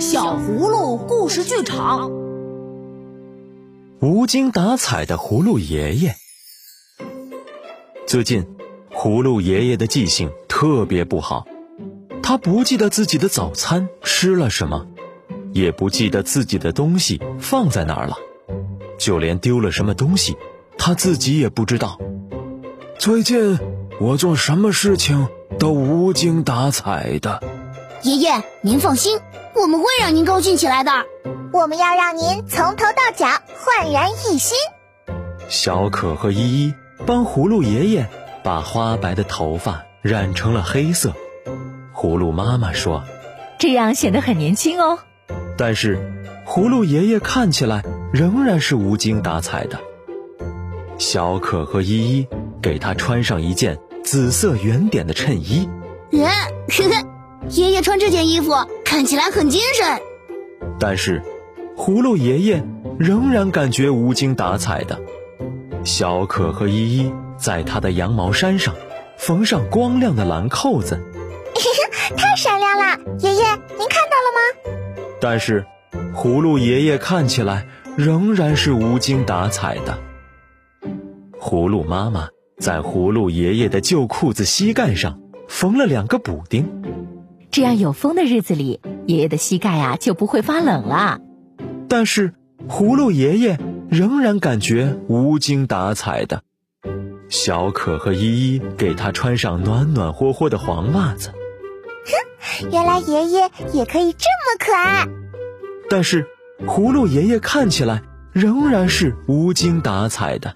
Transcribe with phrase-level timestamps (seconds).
[0.00, 2.12] 小葫芦故事剧场，
[3.98, 6.14] 无精打采的葫芦爷爷。
[8.06, 8.46] 最近，
[8.92, 11.48] 葫芦爷爷的记性特别不好，
[12.22, 14.86] 他不记得自己的早餐吃了什么，
[15.52, 18.16] 也不记得自己的东西放在哪儿了，
[18.98, 20.36] 就连丢了什么东西，
[20.78, 21.98] 他自己也不知道。
[23.00, 23.58] 最近，
[24.00, 25.26] 我做什么事情
[25.58, 27.42] 都无精打采的。
[28.02, 29.18] 爷爷，您放心，
[29.54, 30.90] 我们会让您高兴起来的。
[31.52, 34.56] 我们要让您从头到脚焕然一新。
[35.48, 36.74] 小可和依依
[37.06, 38.08] 帮葫芦爷爷
[38.42, 41.12] 把花白的头发染成了黑色。
[41.94, 43.02] 葫芦妈妈说
[43.58, 44.98] ：“这样显得很年轻哦。”
[45.56, 45.98] 但是，
[46.46, 49.78] 葫芦爷爷看起来仍然是无精打采的。
[50.98, 52.28] 小可和依依
[52.60, 55.68] 给他穿上一件紫色圆点的衬衣。
[56.10, 56.28] 耶，
[56.68, 57.08] 呵呵。
[57.50, 58.52] 爷爷穿这件衣服
[58.88, 60.00] 看起来很精神，
[60.80, 61.22] 但是
[61.76, 62.64] 葫芦爷爷
[62.98, 64.98] 仍然感觉无精打采的。
[65.84, 68.74] 小可和依依在他的羊毛衫上
[69.18, 70.98] 缝上光亮的蓝扣子，
[72.16, 72.98] 太闪亮了！
[73.18, 73.42] 爷爷，
[73.76, 74.72] 您看到了吗？
[75.20, 75.66] 但是
[76.16, 79.98] 葫芦爷爷看起来仍然是无精打采的。
[81.38, 86.66] 葫芦妈妈在葫芦爷爷的旧裤子膝盖上缝了两个补丁。
[87.58, 91.18] 这样有风的日子里，爷爷的膝盖啊就不会发冷了。
[91.88, 92.32] 但是
[92.68, 93.58] 葫芦爷爷
[93.90, 96.44] 仍然感觉无精打采的。
[97.28, 101.32] 小可和依依给他穿上暖暖和和的黄袜子。
[102.60, 105.08] 哼，原来爷爷也可以这么可爱。
[105.90, 106.28] 但是
[106.64, 110.54] 葫芦爷爷看起来仍然是无精打采的。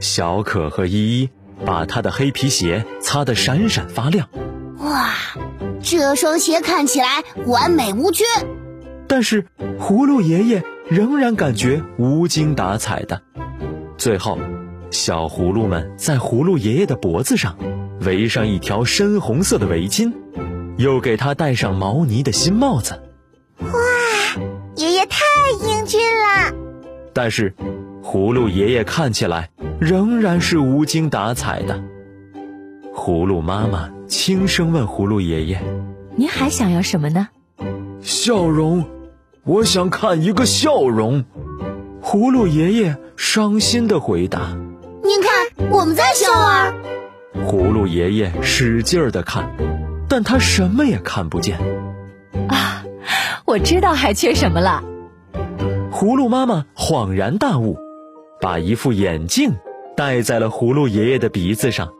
[0.00, 1.30] 小可和依依
[1.64, 4.28] 把他的黑皮鞋擦得闪闪发亮。
[4.78, 5.10] 哇！
[5.84, 8.24] 这双鞋看起来完美无缺，
[9.06, 9.46] 但是
[9.78, 13.20] 葫芦爷爷仍然感觉无精打采的。
[13.98, 14.38] 最后，
[14.90, 17.58] 小葫芦们在葫芦爷爷的脖子上
[18.00, 20.14] 围上一条深红色的围巾，
[20.78, 23.02] 又给他戴上毛呢的新帽子。
[23.60, 23.70] 哇，
[24.76, 25.20] 爷爷太
[25.68, 26.54] 英俊了！
[27.12, 27.54] 但是，
[28.02, 31.84] 葫芦爷爷看起来仍然是无精打采的。
[32.94, 33.93] 葫芦妈妈。
[34.14, 35.60] 轻声问葫芦爷爷
[36.14, 37.28] ：“您还想要什么呢？”
[38.00, 38.88] 笑容，
[39.42, 41.24] 我想看一个笑容。
[42.00, 44.56] 葫芦爷爷伤心的回答
[45.02, 46.72] ：“您看，我们在笑啊。”
[47.44, 49.50] 葫芦爷爷使劲儿的看，
[50.08, 51.58] 但他什么也看不见。
[52.48, 52.84] 啊，
[53.44, 54.82] 我知道还缺什么了。
[55.90, 57.76] 葫芦妈妈恍然大悟，
[58.40, 59.54] 把一副眼镜
[59.96, 61.92] 戴在了葫芦爷爷的鼻子上。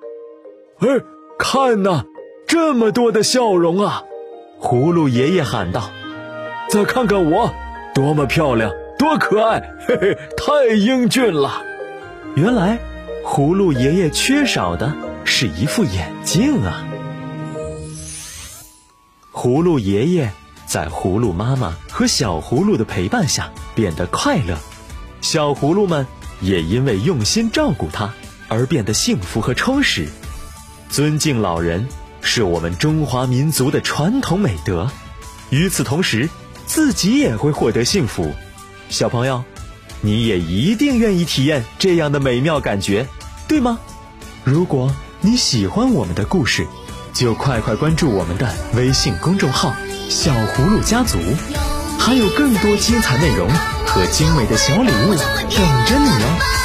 [0.78, 0.88] 哎。
[1.39, 2.05] 看呐，
[2.47, 4.05] 这么多的笑容啊！
[4.61, 5.91] 葫芦爷爷喊道
[6.71, 7.53] ：“再看看我，
[7.95, 11.62] 多么漂亮，多可爱，嘿嘿，太英俊了！”
[12.37, 12.78] 原来，
[13.25, 14.93] 葫芦爷爷缺少的
[15.25, 16.87] 是一副眼镜啊！
[19.33, 20.31] 葫芦爷爷
[20.66, 24.56] 在葫芦妈妈和小葫芦的陪伴下变得快乐，
[25.21, 26.06] 小葫芦们
[26.41, 28.15] 也因为用心照顾他
[28.49, 30.09] 而变得幸福和充实。
[30.94, 31.88] 尊敬老人
[32.22, 34.88] 是我们中华民族的传统美德，
[35.50, 36.31] 与此同时，
[36.66, 38.32] 自己也会获得幸福。
[38.91, 39.43] 小朋友，
[40.03, 43.09] 你也一定愿意体验这样的美妙感觉，
[43.49, 43.81] 对吗？
[44.44, 46.65] 如果你喜欢我们的故事，
[47.12, 49.75] 就快快关注我们的微信公众号
[50.09, 51.19] “小葫芦家族”，
[51.99, 53.50] 还有更多精彩内容
[53.84, 56.63] 和精美的小礼物等着你哦。